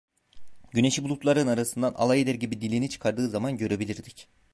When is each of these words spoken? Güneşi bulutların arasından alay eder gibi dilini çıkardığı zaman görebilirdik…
Güneşi 0.71 1.03
bulutların 1.03 1.47
arasından 1.47 1.93
alay 1.93 2.21
eder 2.21 2.35
gibi 2.35 2.61
dilini 2.61 2.89
çıkardığı 2.89 3.27
zaman 3.29 3.57
görebilirdik… 3.57 4.29